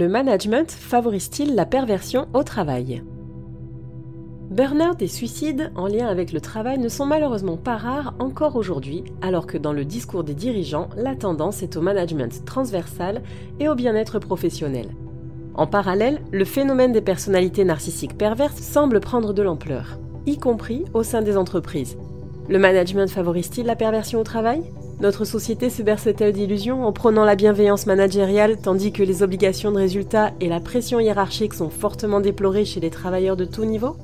Le 0.00 0.08
management 0.08 0.70
favorise-t-il 0.70 1.54
la 1.54 1.66
perversion 1.66 2.26
au 2.32 2.42
travail? 2.42 3.02
Burnout 4.50 5.02
et 5.02 5.06
suicide 5.06 5.72
en 5.76 5.88
lien 5.88 6.06
avec 6.06 6.32
le 6.32 6.40
travail 6.40 6.78
ne 6.78 6.88
sont 6.88 7.04
malheureusement 7.04 7.58
pas 7.58 7.76
rares 7.76 8.14
encore 8.18 8.56
aujourd'hui, 8.56 9.04
alors 9.20 9.46
que 9.46 9.58
dans 9.58 9.74
le 9.74 9.84
discours 9.84 10.24
des 10.24 10.32
dirigeants, 10.32 10.88
la 10.96 11.14
tendance 11.16 11.62
est 11.62 11.76
au 11.76 11.82
management 11.82 12.46
transversal 12.46 13.20
et 13.58 13.68
au 13.68 13.74
bien-être 13.74 14.18
professionnel. 14.18 14.86
En 15.54 15.66
parallèle, 15.66 16.22
le 16.32 16.46
phénomène 16.46 16.92
des 16.92 17.02
personnalités 17.02 17.64
narcissiques 17.64 18.16
perverses 18.16 18.62
semble 18.62 19.00
prendre 19.00 19.34
de 19.34 19.42
l'ampleur, 19.42 19.98
y 20.24 20.38
compris 20.38 20.86
au 20.94 21.02
sein 21.02 21.20
des 21.20 21.36
entreprises. 21.36 21.98
Le 22.48 22.58
management 22.58 23.10
favorise-t-il 23.10 23.66
la 23.66 23.76
perversion 23.76 24.18
au 24.20 24.24
travail? 24.24 24.62
Notre 25.00 25.24
société 25.24 25.70
se 25.70 25.82
berce-t-elle 25.82 26.32
d'illusions 26.32 26.84
en 26.84 26.92
prônant 26.92 27.24
la 27.24 27.36
bienveillance 27.36 27.86
managériale 27.86 28.60
tandis 28.60 28.92
que 28.92 29.02
les 29.02 29.22
obligations 29.22 29.72
de 29.72 29.78
résultat 29.78 30.32
et 30.40 30.48
la 30.48 30.60
pression 30.60 31.00
hiérarchique 31.00 31.54
sont 31.54 31.70
fortement 31.70 32.20
déplorées 32.20 32.66
chez 32.66 32.80
les 32.80 32.90
travailleurs 32.90 33.36
de 33.36 33.46
tout 33.46 33.64
niveau 33.64 33.96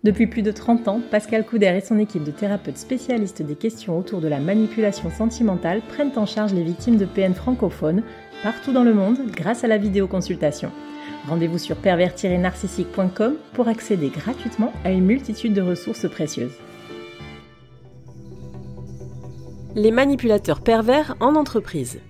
Depuis 0.03 0.27
plus 0.27 0.41
de 0.41 0.51
30 0.51 0.89
ans, 0.89 1.03
Pascal 1.11 1.45
Couder 1.45 1.75
et 1.77 1.83
son 1.83 1.99
équipe 1.99 2.25
de 2.25 2.31
thérapeutes 2.31 2.79
spécialistes 2.79 3.43
des 3.43 3.55
questions 3.55 3.99
autour 3.99 4.23
de 4.23 4.29
la 4.29 4.41
manipulation 4.41 5.11
sentimentale 5.11 5.83
prennent 5.87 6.17
en 6.17 6.25
charge 6.25 6.55
les 6.55 6.63
victimes 6.63 6.97
de 6.97 7.05
PN 7.05 7.35
francophones 7.35 8.03
partout 8.43 8.73
dans 8.73 8.83
le 8.83 8.95
monde 8.95 9.19
grâce 9.31 9.63
à 9.63 9.69
la 9.69 9.77
vidéoconsultation. 9.77 10.73
Rendez-vous 11.29 11.59
sur 11.59 11.77
pervertir-narcissique.com 11.77 13.35
pour 13.53 13.69
accéder 13.69 14.09
gratuitement 14.09 14.73
à 14.85 14.91
une 14.91 15.05
multitude 15.05 15.53
de 15.53 15.61
ressources 15.61 16.09
précieuses. 16.09 16.57
Les 19.75 19.91
manipulateurs 19.91 20.63
pervers 20.63 21.15
en 21.21 21.35
entreprise. 21.35 22.01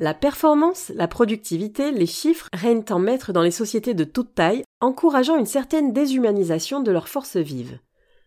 La 0.00 0.14
performance, 0.14 0.92
la 0.94 1.08
productivité, 1.08 1.90
les 1.90 2.06
chiffres 2.06 2.48
règnent 2.52 2.84
en 2.90 3.00
maître 3.00 3.32
dans 3.32 3.42
les 3.42 3.50
sociétés 3.50 3.94
de 3.94 4.04
toute 4.04 4.32
taille, 4.32 4.62
encourageant 4.80 5.36
une 5.36 5.46
certaine 5.46 5.92
déshumanisation 5.92 6.80
de 6.80 6.92
leurs 6.92 7.08
forces 7.08 7.36
vives. 7.36 7.80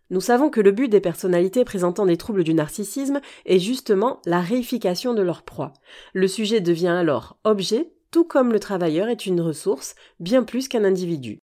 Nous 0.10 0.20
savons 0.20 0.50
que 0.50 0.60
le 0.60 0.74
but 0.74 0.90
des 0.90 1.00
personnalités 1.00 1.64
présentant 1.64 2.06
des 2.06 2.18
troubles 2.18 2.44
du 2.44 2.54
narcissisme 2.54 3.22
est 3.46 3.60
justement 3.60 4.20
la 4.26 4.42
réification 4.42 5.14
de 5.14 5.22
leur 5.22 5.44
proie. 5.44 5.72
Le 6.14 6.28
sujet 6.28 6.60
devient 6.60 6.88
alors 6.88 7.38
objet, 7.46 7.94
tout 8.12 8.26
comme 8.26 8.52
le 8.52 8.60
travailleur 8.60 9.08
est 9.08 9.26
une 9.26 9.40
ressource, 9.40 9.96
bien 10.20 10.44
plus 10.44 10.68
qu'un 10.68 10.84
individu. 10.84 11.40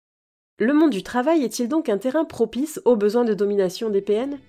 Le 0.59 0.75
monde 0.75 0.91
du 0.91 1.05
travail 1.05 1.45
est-il 1.45 1.69
donc 1.69 1.89
un 1.89 1.99
terrain 1.99 2.25
propice 2.25 2.81
aux 2.85 2.97
besoins 2.97 3.25
de 3.25 3.35
domination 3.35 3.91
des 3.91 4.03
PN 4.03 4.41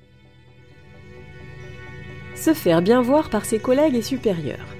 Se 2.34 2.56
faire 2.56 2.82
bien 2.82 3.04
voir 3.04 3.30
par 3.30 3.46
ses 3.46 3.60
collègues 3.60 3.96
et 3.96 4.02
supérieurs. 4.02 4.77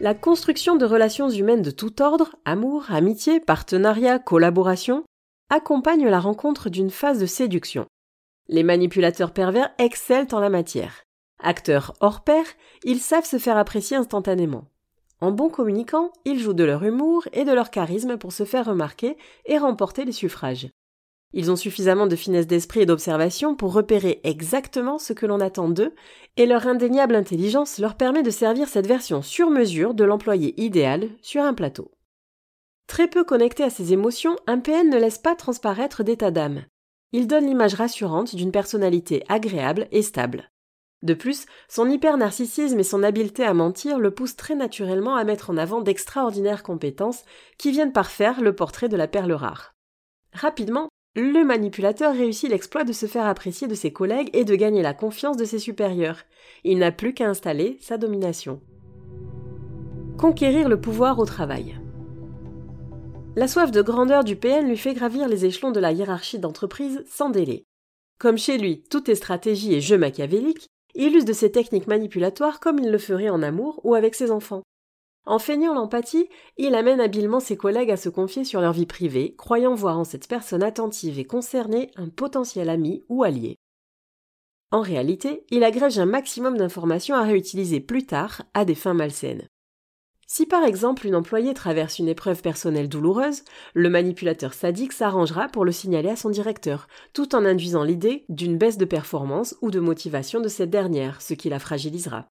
La 0.00 0.14
construction 0.14 0.76
de 0.76 0.84
relations 0.84 1.28
humaines 1.28 1.62
de 1.62 1.72
tout 1.72 2.00
ordre, 2.02 2.36
amour, 2.44 2.84
amitié, 2.88 3.40
partenariat, 3.40 4.20
collaboration, 4.20 5.02
accompagne 5.50 6.06
la 6.06 6.20
rencontre 6.20 6.70
d'une 6.70 6.90
phase 6.90 7.18
de 7.18 7.26
séduction. 7.26 7.84
Les 8.46 8.62
manipulateurs 8.62 9.32
pervers 9.32 9.72
excellent 9.78 10.28
en 10.30 10.38
la 10.38 10.50
matière. 10.50 11.02
Acteurs 11.42 11.94
hors 11.98 12.22
pair, 12.22 12.44
ils 12.84 13.00
savent 13.00 13.24
se 13.24 13.38
faire 13.38 13.56
apprécier 13.56 13.96
instantanément. 13.96 14.66
En 15.20 15.32
bons 15.32 15.50
communicants, 15.50 16.12
ils 16.24 16.38
jouent 16.38 16.52
de 16.52 16.62
leur 16.62 16.84
humour 16.84 17.26
et 17.32 17.44
de 17.44 17.52
leur 17.52 17.72
charisme 17.72 18.18
pour 18.18 18.32
se 18.32 18.44
faire 18.44 18.66
remarquer 18.66 19.16
et 19.46 19.58
remporter 19.58 20.04
les 20.04 20.12
suffrages. 20.12 20.68
Ils 21.34 21.50
ont 21.50 21.56
suffisamment 21.56 22.06
de 22.06 22.16
finesse 22.16 22.46
d'esprit 22.46 22.80
et 22.80 22.86
d'observation 22.86 23.54
pour 23.54 23.74
repérer 23.74 24.20
exactement 24.24 24.98
ce 24.98 25.12
que 25.12 25.26
l'on 25.26 25.40
attend 25.40 25.68
d'eux, 25.68 25.94
et 26.36 26.46
leur 26.46 26.66
indéniable 26.66 27.14
intelligence 27.14 27.78
leur 27.78 27.96
permet 27.96 28.22
de 28.22 28.30
servir 28.30 28.68
cette 28.68 28.86
version 28.86 29.20
sur 29.20 29.50
mesure 29.50 29.92
de 29.92 30.04
l'employé 30.04 30.58
idéal 30.62 31.10
sur 31.20 31.42
un 31.42 31.52
plateau. 31.52 31.90
Très 32.86 33.08
peu 33.08 33.24
connecté 33.24 33.62
à 33.62 33.70
ses 33.70 33.92
émotions, 33.92 34.36
un 34.46 34.58
PN 34.58 34.88
ne 34.88 34.98
laisse 34.98 35.18
pas 35.18 35.34
transparaître 35.34 36.02
d'état 36.02 36.30
d'âme. 36.30 36.64
Il 37.12 37.26
donne 37.26 37.46
l'image 37.46 37.74
rassurante 37.74 38.34
d'une 38.34 38.52
personnalité 38.52 39.24
agréable 39.28 39.88
et 39.92 40.02
stable. 40.02 40.50
De 41.02 41.14
plus, 41.14 41.44
son 41.68 41.88
hyper-narcissisme 41.88 42.80
et 42.80 42.84
son 42.84 43.02
habileté 43.02 43.44
à 43.44 43.54
mentir 43.54 43.98
le 43.98 44.10
poussent 44.10 44.36
très 44.36 44.54
naturellement 44.54 45.14
à 45.14 45.24
mettre 45.24 45.50
en 45.50 45.58
avant 45.58 45.80
d'extraordinaires 45.80 46.62
compétences 46.62 47.24
qui 47.56 47.70
viennent 47.70 47.92
parfaire 47.92 48.40
le 48.40 48.54
portrait 48.54 48.88
de 48.88 48.96
la 48.96 49.06
perle 49.06 49.32
rare. 49.32 49.74
Rapidement, 50.32 50.88
le 51.18 51.44
manipulateur 51.44 52.14
réussit 52.14 52.48
l'exploit 52.48 52.84
de 52.84 52.92
se 52.92 53.06
faire 53.06 53.26
apprécier 53.26 53.66
de 53.66 53.74
ses 53.74 53.92
collègues 53.92 54.30
et 54.32 54.44
de 54.44 54.54
gagner 54.54 54.82
la 54.82 54.94
confiance 54.94 55.36
de 55.36 55.44
ses 55.44 55.58
supérieurs. 55.58 56.22
Il 56.64 56.78
n'a 56.78 56.92
plus 56.92 57.12
qu'à 57.12 57.28
installer 57.28 57.76
sa 57.80 57.98
domination. 57.98 58.60
Conquérir 60.16 60.68
le 60.68 60.80
pouvoir 60.80 61.18
au 61.18 61.24
travail. 61.24 61.78
La 63.36 63.48
soif 63.48 63.70
de 63.70 63.82
grandeur 63.82 64.24
du 64.24 64.36
PN 64.36 64.68
lui 64.68 64.76
fait 64.76 64.94
gravir 64.94 65.28
les 65.28 65.44
échelons 65.44 65.70
de 65.70 65.80
la 65.80 65.92
hiérarchie 65.92 66.38
d'entreprise 66.38 67.04
sans 67.08 67.30
délai. 67.30 67.64
Comme 68.18 68.38
chez 68.38 68.58
lui, 68.58 68.82
tout 68.90 69.10
est 69.10 69.14
stratégie 69.14 69.74
et 69.74 69.80
jeu 69.80 69.98
machiavélique, 69.98 70.68
il 70.94 71.14
use 71.14 71.24
de 71.24 71.32
ces 71.32 71.52
techniques 71.52 71.86
manipulatoires 71.86 72.58
comme 72.58 72.78
il 72.78 72.90
le 72.90 72.98
ferait 72.98 73.28
en 73.28 73.42
amour 73.42 73.80
ou 73.84 73.94
avec 73.94 74.14
ses 74.14 74.30
enfants. 74.30 74.62
En 75.24 75.38
feignant 75.38 75.74
l'empathie, 75.74 76.28
il 76.56 76.74
amène 76.74 77.00
habilement 77.00 77.40
ses 77.40 77.56
collègues 77.56 77.90
à 77.90 77.96
se 77.96 78.08
confier 78.08 78.44
sur 78.44 78.60
leur 78.60 78.72
vie 78.72 78.86
privée, 78.86 79.34
croyant 79.36 79.74
voir 79.74 79.98
en 79.98 80.04
cette 80.04 80.26
personne 80.26 80.62
attentive 80.62 81.18
et 81.18 81.24
concernée 81.24 81.90
un 81.96 82.08
potentiel 82.08 82.70
ami 82.70 83.04
ou 83.08 83.24
allié. 83.24 83.58
En 84.70 84.80
réalité, 84.80 85.44
il 85.50 85.64
agrège 85.64 85.98
un 85.98 86.06
maximum 86.06 86.56
d'informations 86.56 87.16
à 87.16 87.22
réutiliser 87.22 87.80
plus 87.80 88.04
tard 88.04 88.42
à 88.54 88.64
des 88.64 88.74
fins 88.74 88.94
malsaines. 88.94 89.48
Si 90.30 90.44
par 90.44 90.62
exemple 90.62 91.06
une 91.06 91.14
employée 91.14 91.54
traverse 91.54 91.98
une 91.98 92.08
épreuve 92.08 92.42
personnelle 92.42 92.90
douloureuse, 92.90 93.44
le 93.72 93.88
manipulateur 93.88 94.52
sadique 94.52 94.92
s'arrangera 94.92 95.48
pour 95.48 95.64
le 95.64 95.72
signaler 95.72 96.10
à 96.10 96.16
son 96.16 96.28
directeur, 96.28 96.86
tout 97.14 97.34
en 97.34 97.46
induisant 97.46 97.82
l'idée 97.82 98.26
d'une 98.28 98.58
baisse 98.58 98.76
de 98.76 98.84
performance 98.84 99.56
ou 99.62 99.70
de 99.70 99.80
motivation 99.80 100.40
de 100.40 100.48
cette 100.48 100.68
dernière, 100.68 101.22
ce 101.22 101.32
qui 101.32 101.48
la 101.48 101.58
fragilisera. 101.58 102.28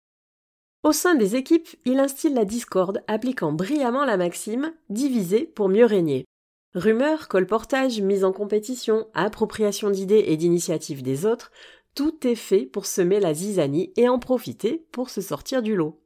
Au 0.84 0.94
sein 0.94 1.14
des 1.14 1.36
équipes, 1.36 1.70
il 1.86 2.00
instille 2.00 2.34
la 2.34 2.44
discorde, 2.44 3.04
appliquant 3.08 3.52
brillamment 3.52 4.04
la 4.04 4.18
maxime 4.18 4.74
diviser 4.90 5.46
pour 5.46 5.70
mieux 5.70 5.86
régner. 5.86 6.26
Rumeurs, 6.74 7.28
colportage, 7.28 8.02
mise 8.02 8.24
en 8.24 8.32
compétition, 8.32 9.06
appropriation 9.14 9.92
d'idées 9.92 10.24
et 10.28 10.38
d'initiatives 10.38 11.04
des 11.04 11.28
autres, 11.28 11.52
tout 11.94 12.26
est 12.26 12.36
fait 12.36 12.66
pour 12.66 12.88
semer 12.88 13.20
la 13.20 13.34
zizanie 13.36 13.94
et 13.96 14.10
en 14.10 14.18
profiter 14.18 14.88
pour 14.92 15.12
se 15.12 15.22
sortir 15.22 15.62
du 15.62 15.76
lot. 15.76 16.02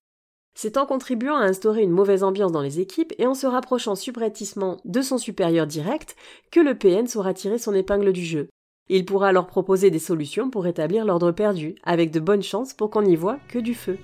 C'est 0.56 0.78
en 0.78 0.85
contribuant 0.85 1.35
à 1.38 1.46
instaurer 1.46 1.84
une 1.84 1.91
mauvaise 1.91 2.24
ambiance 2.24 2.52
dans 2.52 2.62
les 2.62 2.81
équipes 2.81 3.14
et 3.18 3.28
en 3.28 3.34
se 3.34 3.47
rapprochant 3.47 3.96
subrepticement 3.96 4.78
de 4.84 5.02
son 5.02 5.18
supérieur 5.18 5.68
direct 5.68 6.18
que 6.52 6.59
le 6.59 6.78
PN 6.78 7.08
saura 7.08 7.34
tirer 7.34 7.59
son 7.59 7.74
épingle 7.74 8.12
du 8.12 8.25
jeu. 8.25 8.50
Il 8.90 9.06
pourra 9.06 9.30
alors 9.30 9.47
proposer 9.47 9.90
des 9.90 10.00
solutions 10.00 10.50
pour 10.50 10.64
rétablir 10.64 11.06
l'ordre 11.06 11.31
perdu, 11.31 11.75
avec 11.84 12.12
de 12.12 12.19
bonnes 12.19 12.44
chances 12.44 12.73
pour 12.73 12.90
qu'on 12.90 13.03
n'y 13.03 13.16
voit 13.16 13.40
que 13.47 13.59
du 13.59 13.73
feu. 13.73 13.97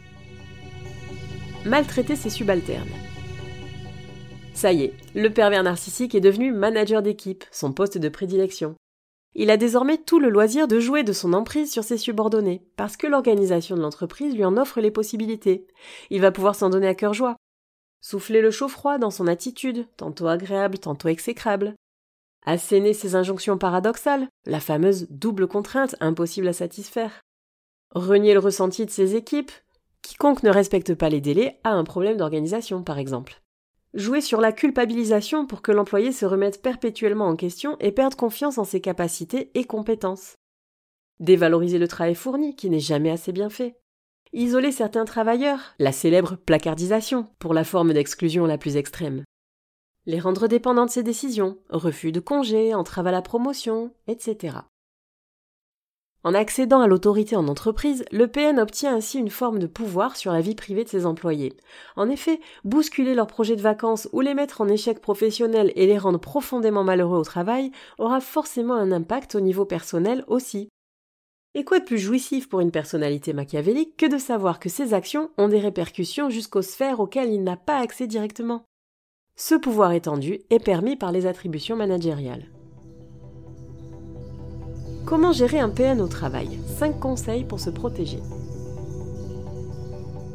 Maltraiter 1.65 2.15
ses 2.15 2.31
subalternes. 2.31 2.89
Ça 4.55 4.73
y 4.73 4.83
est, 4.83 4.93
le 5.13 5.29
pervers 5.29 5.61
narcissique 5.61 6.15
est 6.15 6.19
devenu 6.19 6.51
manager 6.51 7.03
d'équipe, 7.03 7.43
son 7.51 7.71
poste 7.71 7.99
de 7.99 8.09
prédilection. 8.09 8.73
Il 9.35 9.51
a 9.51 9.57
désormais 9.57 9.99
tout 9.99 10.19
le 10.19 10.29
loisir 10.29 10.67
de 10.67 10.79
jouer 10.79 11.03
de 11.03 11.13
son 11.13 11.33
emprise 11.33 11.71
sur 11.71 11.83
ses 11.83 11.99
subordonnés, 11.99 12.63
parce 12.77 12.97
que 12.97 13.05
l'organisation 13.05 13.75
de 13.75 13.81
l'entreprise 13.81 14.33
lui 14.33 14.43
en 14.43 14.57
offre 14.57 14.81
les 14.81 14.89
possibilités. 14.89 15.67
Il 16.09 16.19
va 16.19 16.31
pouvoir 16.31 16.55
s'en 16.55 16.71
donner 16.71 16.87
à 16.87 16.95
cœur 16.95 17.13
joie. 17.13 17.35
Souffler 18.01 18.41
le 18.41 18.49
chaud-froid 18.49 18.97
dans 18.97 19.11
son 19.11 19.27
attitude, 19.27 19.85
tantôt 19.97 20.27
agréable, 20.27 20.79
tantôt 20.79 21.09
exécrable. 21.09 21.75
Asséner 22.43 22.93
ses 22.93 23.13
injonctions 23.13 23.59
paradoxales, 23.59 24.27
la 24.47 24.59
fameuse 24.59 25.05
double 25.11 25.47
contrainte 25.47 25.95
impossible 25.99 26.47
à 26.47 26.53
satisfaire. 26.53 27.21
Renier 27.93 28.33
le 28.33 28.39
ressenti 28.39 28.83
de 28.87 28.91
ses 28.91 29.15
équipes. 29.15 29.51
Quiconque 30.01 30.43
ne 30.43 30.49
respecte 30.49 30.95
pas 30.95 31.09
les 31.09 31.21
délais 31.21 31.59
a 31.63 31.71
un 31.71 31.83
problème 31.83 32.17
d'organisation, 32.17 32.83
par 32.83 32.97
exemple. 32.97 33.41
Jouer 33.93 34.21
sur 34.21 34.39
la 34.39 34.51
culpabilisation 34.51 35.45
pour 35.45 35.61
que 35.61 35.71
l'employé 35.71 36.11
se 36.11 36.25
remette 36.25 36.61
perpétuellement 36.61 37.27
en 37.27 37.35
question 37.35 37.77
et 37.79 37.91
perde 37.91 38.15
confiance 38.15 38.57
en 38.57 38.63
ses 38.63 38.79
capacités 38.79 39.51
et 39.53 39.65
compétences. 39.65 40.35
Dévaloriser 41.19 41.77
le 41.77 41.87
travail 41.87 42.15
fourni, 42.15 42.55
qui 42.55 42.69
n'est 42.69 42.79
jamais 42.79 43.11
assez 43.11 43.31
bien 43.31 43.49
fait. 43.49 43.77
Isoler 44.33 44.71
certains 44.71 45.03
travailleurs, 45.03 45.75
la 45.77 45.91
célèbre 45.91 46.37
placardisation, 46.37 47.27
pour 47.37 47.53
la 47.53 47.65
forme 47.65 47.93
d'exclusion 47.93 48.45
la 48.45 48.57
plus 48.57 48.77
extrême. 48.77 49.25
Les 50.05 50.19
rendre 50.19 50.47
dépendants 50.47 50.85
de 50.85 50.91
ses 50.91 51.03
décisions, 51.03 51.57
refus 51.69 52.13
de 52.13 52.21
congés, 52.21 52.73
entrave 52.73 53.07
à 53.07 53.11
la 53.11 53.21
promotion, 53.21 53.93
etc. 54.07 54.59
En 56.23 56.35
accédant 56.35 56.81
à 56.81 56.87
l'autorité 56.87 57.35
en 57.35 57.47
entreprise, 57.47 58.05
le 58.11 58.27
PN 58.27 58.59
obtient 58.59 58.95
ainsi 58.95 59.17
une 59.17 59.31
forme 59.31 59.57
de 59.57 59.65
pouvoir 59.65 60.15
sur 60.15 60.31
la 60.31 60.41
vie 60.41 60.53
privée 60.53 60.83
de 60.83 60.89
ses 60.89 61.07
employés. 61.07 61.57
En 61.95 62.09
effet, 62.09 62.39
bousculer 62.63 63.15
leurs 63.15 63.25
projets 63.25 63.55
de 63.55 63.61
vacances 63.61 64.07
ou 64.13 64.21
les 64.21 64.35
mettre 64.35 64.61
en 64.61 64.67
échec 64.67 65.01
professionnel 65.01 65.71
et 65.75 65.87
les 65.87 65.97
rendre 65.97 66.19
profondément 66.19 66.83
malheureux 66.83 67.17
au 67.17 67.23
travail 67.23 67.71
aura 67.97 68.21
forcément 68.21 68.75
un 68.75 68.91
impact 68.91 69.33
au 69.33 69.39
niveau 69.39 69.65
personnel 69.65 70.23
aussi. 70.27 70.69
Et 71.55 71.65
quoi 71.65 71.79
de 71.79 71.85
plus 71.85 71.97
jouissif 71.97 72.47
pour 72.47 72.59
une 72.59 72.71
personnalité 72.71 73.33
machiavélique 73.33 73.97
que 73.97 74.05
de 74.05 74.19
savoir 74.19 74.59
que 74.59 74.69
ses 74.69 74.93
actions 74.93 75.31
ont 75.37 75.49
des 75.49 75.59
répercussions 75.59 76.29
jusqu'aux 76.29 76.61
sphères 76.61 76.99
auxquelles 76.99 77.33
il 77.33 77.43
n'a 77.43 77.57
pas 77.57 77.79
accès 77.79 78.05
directement? 78.05 78.63
Ce 79.35 79.55
pouvoir 79.55 79.91
étendu 79.91 80.41
est 80.51 80.63
permis 80.63 80.95
par 80.95 81.11
les 81.11 81.25
attributions 81.25 81.75
managériales. 81.75 82.45
Comment 85.11 85.33
gérer 85.33 85.59
un 85.59 85.67
PN 85.67 85.99
au 85.99 86.07
travail? 86.07 86.57
5 86.79 86.97
conseils 86.97 87.43
pour 87.43 87.59
se 87.59 87.69
protéger. 87.69 88.19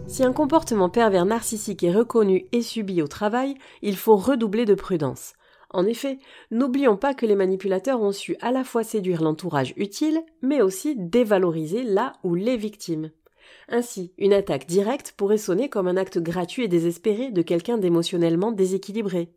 Si 0.07 0.23
un 0.23 0.35
comportement 0.35 0.91
pervers 0.91 1.25
narcissique 1.25 1.83
est 1.83 1.95
reconnu 1.95 2.45
et 2.53 2.61
subi 2.61 3.01
au 3.01 3.07
travail, 3.09 3.55
il 3.81 3.97
faut 3.97 4.17
redoubler 4.17 4.67
de 4.67 4.75
prudence. 4.75 5.33
En 5.71 5.87
effet, 5.87 6.19
n'oublions 6.51 6.99
pas 6.99 7.15
que 7.15 7.25
les 7.25 7.37
manipulateurs 7.37 8.03
ont 8.03 8.13
su 8.13 8.37
à 8.43 8.53
la 8.53 8.65
fois 8.65 8.85
séduire 8.85 9.23
l'entourage 9.23 9.73
utile, 9.79 10.21
mais 10.43 10.61
aussi 10.61 10.95
dévaloriser 10.95 11.83
la 11.83 12.13
ou 12.23 12.35
les 12.35 12.59
victimes. 12.59 13.13
Ainsi, 13.71 14.13
une 14.19 14.35
attaque 14.35 14.67
directe 14.67 15.15
pourrait 15.17 15.39
sonner 15.39 15.71
comme 15.71 15.89
un 15.89 15.97
acte 15.97 16.19
gratuit 16.19 16.65
et 16.65 16.69
désespéré 16.69 17.31
de 17.31 17.41
quelqu'un 17.41 17.79
d'émotionnellement 17.79 18.53
déséquilibré. 18.53 19.33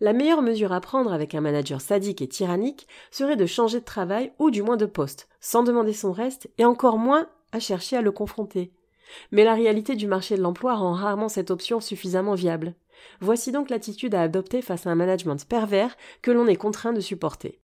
La 0.00 0.12
meilleure 0.12 0.42
mesure 0.42 0.72
à 0.72 0.80
prendre 0.80 1.12
avec 1.12 1.34
un 1.34 1.40
manager 1.40 1.80
sadique 1.80 2.22
et 2.22 2.28
tyrannique 2.28 2.86
serait 3.10 3.36
de 3.36 3.46
changer 3.46 3.80
de 3.80 3.84
travail 3.84 4.32
ou 4.38 4.50
du 4.50 4.62
moins 4.62 4.76
de 4.76 4.86
poste, 4.86 5.28
sans 5.40 5.64
demander 5.64 5.92
son 5.92 6.12
reste 6.12 6.48
et 6.56 6.64
encore 6.64 6.98
moins 6.98 7.28
à 7.50 7.58
chercher 7.58 7.96
à 7.96 8.02
le 8.02 8.12
confronter. 8.12 8.72
Mais 9.32 9.42
la 9.42 9.54
réalité 9.54 9.96
du 9.96 10.06
marché 10.06 10.36
de 10.36 10.42
l'emploi 10.42 10.76
rend 10.76 10.92
rarement 10.92 11.28
cette 11.28 11.50
option 11.50 11.80
suffisamment 11.80 12.34
viable. 12.34 12.74
Voici 13.20 13.50
donc 13.50 13.70
l'attitude 13.70 14.14
à 14.14 14.22
adopter 14.22 14.62
face 14.62 14.86
à 14.86 14.90
un 14.90 14.94
management 14.94 15.44
pervers 15.48 15.96
que 16.22 16.30
l'on 16.30 16.46
est 16.46 16.56
contraint 16.56 16.92
de 16.92 17.00
supporter. 17.00 17.60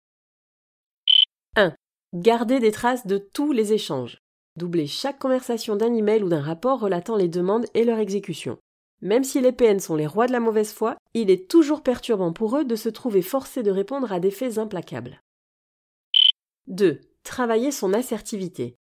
1. 1.55 1.73
Gardez 2.13 2.59
des 2.59 2.71
traces 2.71 3.05
de 3.05 3.17
tous 3.17 3.51
les 3.51 3.73
échanges. 3.73 4.17
Doublez 4.55 4.87
chaque 4.87 5.19
conversation 5.19 5.75
d'un 5.75 5.93
email 5.93 6.23
ou 6.23 6.29
d'un 6.29 6.41
rapport 6.41 6.79
relatant 6.79 7.15
les 7.15 7.27
demandes 7.27 7.65
et 7.73 7.83
leur 7.83 7.99
exécution. 7.99 8.57
Même 9.03 9.25
si 9.25 9.41
les 9.41 9.51
PN 9.51 9.81
sont 9.81 9.97
les 9.97 10.07
rois 10.07 10.27
de 10.27 10.31
la 10.31 10.39
mauvaise 10.39 10.71
foi, 10.71 10.95
il 11.13 11.29
est 11.29 11.51
toujours 11.51 11.83
perturbant 11.83 12.31
pour 12.31 12.55
eux 12.55 12.63
de 12.63 12.77
se 12.77 12.87
trouver 12.87 13.21
forcés 13.21 13.61
de 13.61 13.69
répondre 13.69 14.13
à 14.13 14.21
des 14.21 14.31
faits 14.31 14.57
implacables. 14.57 15.21
2. 16.67 17.01
Travailler 17.23 17.71
son 17.71 17.91
assertivité. 17.91 18.77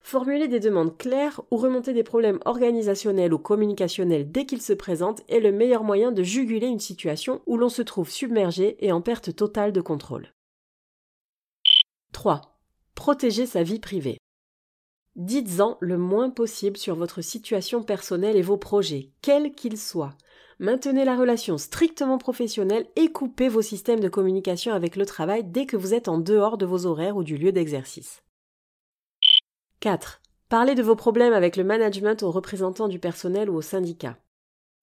Formuler 0.00 0.48
des 0.48 0.58
demandes 0.58 0.98
claires 0.98 1.40
ou 1.52 1.58
remonter 1.58 1.92
des 1.92 2.02
problèmes 2.02 2.40
organisationnels 2.44 3.32
ou 3.32 3.38
communicationnels 3.38 4.32
dès 4.32 4.46
qu'ils 4.46 4.62
se 4.62 4.72
présentent 4.72 5.22
est 5.28 5.38
le 5.38 5.52
meilleur 5.52 5.84
moyen 5.84 6.10
de 6.10 6.24
juguler 6.24 6.66
une 6.66 6.80
situation 6.80 7.40
où 7.46 7.56
l'on 7.56 7.68
se 7.68 7.82
trouve 7.82 8.10
submergé 8.10 8.84
et 8.84 8.90
en 8.90 9.00
perte 9.00 9.36
totale 9.36 9.72
de 9.72 9.80
contrôle. 9.80 10.34
3. 12.12 12.40
Protéger 12.96 13.46
sa 13.46 13.62
vie 13.62 13.78
privée. 13.78 14.18
Dites-en 15.18 15.76
le 15.80 15.98
moins 15.98 16.30
possible 16.30 16.76
sur 16.76 16.94
votre 16.94 17.22
situation 17.22 17.82
personnelle 17.82 18.36
et 18.36 18.42
vos 18.42 18.56
projets, 18.56 19.10
quels 19.20 19.52
qu'ils 19.52 19.76
soient. 19.76 20.14
Maintenez 20.60 21.04
la 21.04 21.16
relation 21.16 21.58
strictement 21.58 22.18
professionnelle 22.18 22.86
et 22.94 23.10
coupez 23.10 23.48
vos 23.48 23.60
systèmes 23.60 23.98
de 23.98 24.08
communication 24.08 24.72
avec 24.72 24.94
le 24.94 25.04
travail 25.04 25.42
dès 25.42 25.66
que 25.66 25.76
vous 25.76 25.92
êtes 25.92 26.06
en 26.06 26.18
dehors 26.18 26.56
de 26.56 26.66
vos 26.66 26.86
horaires 26.86 27.16
ou 27.16 27.24
du 27.24 27.36
lieu 27.36 27.50
d'exercice. 27.50 28.22
4. 29.80 30.20
Parlez 30.48 30.76
de 30.76 30.84
vos 30.84 30.94
problèmes 30.94 31.32
avec 31.32 31.56
le 31.56 31.64
management 31.64 32.22
aux 32.22 32.30
représentants 32.30 32.88
du 32.88 33.00
personnel 33.00 33.50
ou 33.50 33.56
au 33.56 33.62
syndicat. 33.62 34.18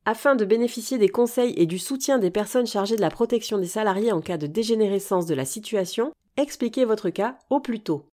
Afin 0.04 0.36
de 0.36 0.44
bénéficier 0.44 0.98
des 0.98 1.10
conseils 1.10 1.54
et 1.56 1.66
du 1.66 1.80
soutien 1.80 2.20
des 2.20 2.30
personnes 2.30 2.68
chargées 2.68 2.98
de 2.98 3.02
la 3.02 3.10
protection 3.10 3.58
des 3.58 3.68
salariés 3.68 4.12
en 4.12 4.20
cas 4.20 4.38
de 4.38 4.48
dégénérescence 4.48 5.28
de 5.28 5.34
la 5.34 5.46
situation, 5.46 6.12
expliquez 6.36 6.84
votre 6.84 7.10
cas 7.10 7.38
au 7.50 7.62
plus 7.62 7.80
tôt. 7.80 8.06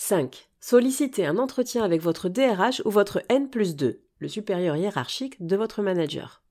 5. 0.00 0.48
Sollicitez 0.60 1.26
un 1.26 1.38
entretien 1.38 1.82
avec 1.82 2.00
votre 2.00 2.28
DRH 2.28 2.80
ou 2.84 2.90
votre 2.90 3.20
N 3.28 3.50
plus 3.50 3.74
2, 3.74 4.00
le 4.20 4.28
supérieur 4.28 4.76
hiérarchique 4.76 5.44
de 5.44 5.56
votre 5.56 5.82
manager. 5.82 6.42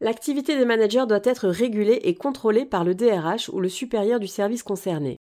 L'activité 0.00 0.56
des 0.56 0.64
managers 0.64 1.04
doit 1.06 1.20
être 1.22 1.48
régulée 1.48 2.00
et 2.04 2.14
contrôlée 2.14 2.64
par 2.64 2.82
le 2.82 2.94
DRH 2.94 3.50
ou 3.50 3.60
le 3.60 3.68
supérieur 3.68 4.20
du 4.20 4.26
service 4.26 4.62
concerné. 4.62 5.18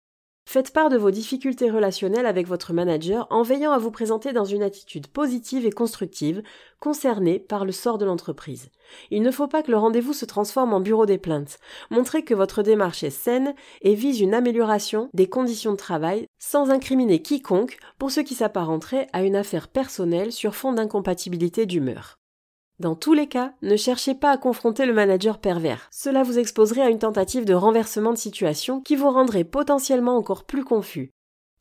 Faites 0.49 0.73
part 0.73 0.89
de 0.89 0.97
vos 0.97 1.11
difficultés 1.11 1.69
relationnelles 1.69 2.25
avec 2.25 2.47
votre 2.47 2.73
manager 2.73 3.27
en 3.29 3.43
veillant 3.43 3.71
à 3.71 3.77
vous 3.77 3.91
présenter 3.91 4.33
dans 4.33 4.45
une 4.45 4.63
attitude 4.63 5.05
positive 5.05 5.67
et 5.67 5.71
constructive, 5.71 6.41
concernée 6.79 7.37
par 7.37 7.63
le 7.63 7.71
sort 7.71 7.99
de 7.99 8.05
l'entreprise. 8.05 8.71
Il 9.11 9.21
ne 9.21 9.31
faut 9.31 9.47
pas 9.47 9.61
que 9.61 9.69
le 9.69 9.77
rendez-vous 9.77 10.13
se 10.13 10.25
transforme 10.25 10.73
en 10.73 10.79
bureau 10.79 11.05
des 11.05 11.19
plaintes. 11.19 11.59
Montrez 11.91 12.23
que 12.23 12.33
votre 12.33 12.63
démarche 12.63 13.03
est 13.03 13.11
saine 13.11 13.53
et 13.81 13.93
vise 13.93 14.19
une 14.19 14.33
amélioration 14.33 15.11
des 15.13 15.29
conditions 15.29 15.73
de 15.73 15.77
travail 15.77 16.25
sans 16.39 16.71
incriminer 16.71 17.21
quiconque 17.21 17.77
pour 17.97 18.11
ce 18.11 18.21
qui 18.21 18.33
s'apparenterait 18.33 19.07
à 19.13 19.23
une 19.23 19.35
affaire 19.35 19.67
personnelle 19.67 20.31
sur 20.31 20.55
fond 20.55 20.73
d'incompatibilité 20.73 21.65
d'humeur. 21.65 22.15
Dans 22.79 22.95
tous 22.95 23.13
les 23.13 23.27
cas, 23.27 23.53
ne 23.61 23.75
cherchez 23.75 24.15
pas 24.15 24.31
à 24.31 24.37
confronter 24.37 24.85
le 24.85 24.93
manager 24.93 25.39
pervers. 25.39 25.89
Cela 25.91 26.23
vous 26.23 26.39
exposerait 26.39 26.81
à 26.81 26.89
une 26.89 26.99
tentative 26.99 27.43
de 27.43 27.53
renversement 27.53 28.13
de 28.13 28.17
situation 28.17 28.79
qui 28.79 28.95
vous 28.95 29.09
rendrait 29.09 29.43
potentiellement 29.43 30.15
encore 30.15 30.45
plus 30.45 30.63
confus. 30.63 31.11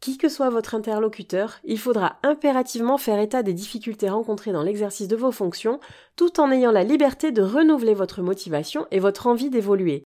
Qui 0.01 0.17
que 0.17 0.29
soit 0.29 0.49
votre 0.49 0.77
interlocuteur, 0.77 1.59
il 1.65 1.79
faudra 1.79 2.19
impérativement 2.23 2.99
faire 2.99 3.19
état 3.19 3.43
des 3.43 3.53
difficultés 3.53 4.09
rencontrées 4.09 4.53
dans 4.53 4.63
l'exercice 4.63 5.09
de 5.09 5.17
vos 5.17 5.33
fonctions, 5.33 5.81
tout 6.15 6.39
en 6.39 6.53
ayant 6.53 6.71
la 6.71 6.85
liberté 6.85 7.33
de 7.33 7.43
renouveler 7.43 7.95
votre 7.95 8.23
motivation 8.23 8.87
et 8.93 9.01
votre 9.01 9.27
envie 9.27 9.51
d'évoluer. 9.51 10.05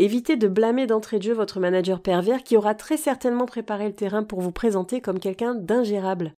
Évitez 0.00 0.36
de 0.36 0.46
blâmer 0.46 0.86
d'entrée 0.86 1.18
de 1.18 1.24
jeu 1.24 1.32
votre 1.32 1.58
manager 1.58 1.98
pervers 1.98 2.44
qui 2.44 2.56
aura 2.56 2.76
très 2.76 2.96
certainement 2.96 3.46
préparé 3.46 3.88
le 3.88 3.94
terrain 3.94 4.22
pour 4.22 4.40
vous 4.40 4.52
présenter 4.52 5.00
comme 5.00 5.18
quelqu'un 5.18 5.56
d'ingérable. 5.56 6.34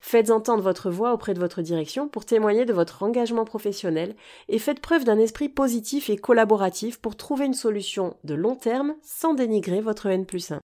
Faites 0.00 0.30
entendre 0.30 0.62
votre 0.62 0.90
voix 0.90 1.12
auprès 1.12 1.34
de 1.34 1.38
votre 1.38 1.60
direction 1.60 2.08
pour 2.08 2.24
témoigner 2.24 2.64
de 2.64 2.72
votre 2.72 3.02
engagement 3.02 3.44
professionnel 3.44 4.16
et 4.48 4.58
faites 4.58 4.80
preuve 4.80 5.04
d'un 5.04 5.18
esprit 5.18 5.50
positif 5.50 6.08
et 6.08 6.16
collaboratif 6.16 7.02
pour 7.02 7.14
trouver 7.14 7.44
une 7.44 7.52
solution 7.52 8.16
de 8.24 8.32
long 8.32 8.56
terme 8.56 8.94
sans 9.02 9.34
dénigrer 9.34 9.82
votre 9.82 10.06
N 10.06 10.24
plus 10.24 10.50
1. 10.50 10.60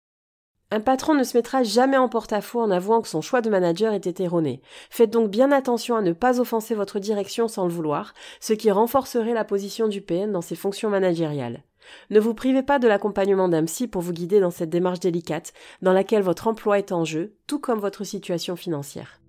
Un 0.70 0.80
patron 0.80 1.12
ne 1.12 1.24
se 1.24 1.36
mettra 1.36 1.64
jamais 1.64 1.98
en 1.98 2.08
porte-à-faux 2.08 2.62
en 2.62 2.70
avouant 2.70 3.02
que 3.02 3.08
son 3.08 3.20
choix 3.20 3.42
de 3.42 3.50
manager 3.50 3.92
était 3.92 4.24
erroné. 4.24 4.62
Faites 4.88 5.10
donc 5.10 5.30
bien 5.30 5.52
attention 5.52 5.96
à 5.96 6.02
ne 6.02 6.14
pas 6.14 6.40
offenser 6.40 6.74
votre 6.74 6.98
direction 6.98 7.46
sans 7.46 7.66
le 7.66 7.72
vouloir, 7.72 8.14
ce 8.40 8.54
qui 8.54 8.70
renforcerait 8.70 9.34
la 9.34 9.44
position 9.44 9.86
du 9.86 10.00
PN 10.00 10.32
dans 10.32 10.40
ses 10.40 10.56
fonctions 10.56 10.88
managériales. 10.88 11.62
Ne 12.10 12.20
vous 12.20 12.34
privez 12.34 12.62
pas 12.62 12.78
de 12.78 12.88
l'accompagnement 12.88 13.48
d'un 13.48 13.64
psy 13.64 13.88
pour 13.88 14.02
vous 14.02 14.12
guider 14.12 14.40
dans 14.40 14.50
cette 14.50 14.70
démarche 14.70 15.00
délicate, 15.00 15.52
dans 15.82 15.92
laquelle 15.92 16.22
votre 16.22 16.48
emploi 16.48 16.78
est 16.78 16.92
en 16.92 17.04
jeu, 17.04 17.34
tout 17.46 17.58
comme 17.58 17.78
votre 17.78 18.04
situation 18.04 18.56
financière. 18.56 19.20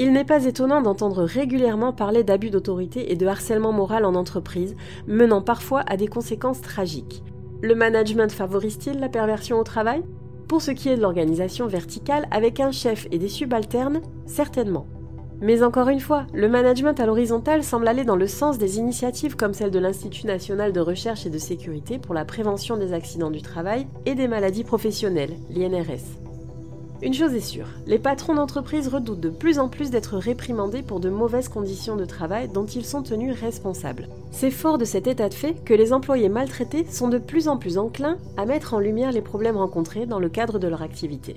Il 0.00 0.12
n'est 0.12 0.24
pas 0.24 0.44
étonnant 0.44 0.80
d'entendre 0.80 1.24
régulièrement 1.24 1.92
parler 1.92 2.22
d'abus 2.22 2.50
d'autorité 2.50 3.10
et 3.10 3.16
de 3.16 3.26
harcèlement 3.26 3.72
moral 3.72 4.04
en 4.04 4.14
entreprise, 4.14 4.76
menant 5.08 5.42
parfois 5.42 5.82
à 5.88 5.96
des 5.96 6.06
conséquences 6.06 6.60
tragiques. 6.60 7.24
Le 7.62 7.74
management 7.74 8.30
favorise-t-il 8.30 9.00
la 9.00 9.08
perversion 9.08 9.58
au 9.58 9.64
travail? 9.64 10.04
Pour 10.46 10.62
ce 10.62 10.70
qui 10.70 10.88
est 10.88 10.96
de 10.96 11.02
l'organisation 11.02 11.66
verticale, 11.66 12.28
avec 12.30 12.60
un 12.60 12.70
chef 12.70 13.08
et 13.10 13.18
des 13.18 13.28
subalternes, 13.28 14.00
certainement. 14.24 14.86
Mais 15.40 15.62
encore 15.62 15.88
une 15.88 16.00
fois, 16.00 16.26
le 16.34 16.48
management 16.48 16.98
à 16.98 17.06
l'horizontale 17.06 17.62
semble 17.62 17.86
aller 17.86 18.04
dans 18.04 18.16
le 18.16 18.26
sens 18.26 18.58
des 18.58 18.78
initiatives 18.78 19.36
comme 19.36 19.54
celle 19.54 19.70
de 19.70 19.78
l'Institut 19.78 20.26
national 20.26 20.72
de 20.72 20.80
recherche 20.80 21.26
et 21.26 21.30
de 21.30 21.38
sécurité 21.38 21.98
pour 21.98 22.14
la 22.14 22.24
prévention 22.24 22.76
des 22.76 22.92
accidents 22.92 23.30
du 23.30 23.40
travail 23.40 23.86
et 24.04 24.16
des 24.16 24.26
maladies 24.26 24.64
professionnelles, 24.64 25.36
l'INRS. 25.50 26.18
Une 27.00 27.14
chose 27.14 27.34
est 27.34 27.40
sûre, 27.40 27.68
les 27.86 28.00
patrons 28.00 28.34
d'entreprise 28.34 28.88
redoutent 28.88 29.20
de 29.20 29.30
plus 29.30 29.60
en 29.60 29.68
plus 29.68 29.90
d'être 29.90 30.16
réprimandés 30.16 30.82
pour 30.82 30.98
de 30.98 31.08
mauvaises 31.08 31.48
conditions 31.48 31.94
de 31.94 32.04
travail 32.04 32.48
dont 32.48 32.66
ils 32.66 32.84
sont 32.84 33.04
tenus 33.04 33.38
responsables. 33.38 34.08
C'est 34.32 34.50
fort 34.50 34.78
de 34.78 34.84
cet 34.84 35.06
état 35.06 35.28
de 35.28 35.34
fait 35.34 35.54
que 35.64 35.74
les 35.74 35.92
employés 35.92 36.28
maltraités 36.28 36.84
sont 36.90 37.06
de 37.06 37.18
plus 37.18 37.46
en 37.46 37.56
plus 37.56 37.78
enclins 37.78 38.18
à 38.36 38.46
mettre 38.46 38.74
en 38.74 38.80
lumière 38.80 39.12
les 39.12 39.22
problèmes 39.22 39.56
rencontrés 39.56 40.06
dans 40.06 40.18
le 40.18 40.28
cadre 40.28 40.58
de 40.58 40.66
leur 40.66 40.82
activité. 40.82 41.36